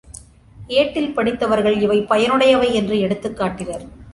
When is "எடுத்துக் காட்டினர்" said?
2.99-3.85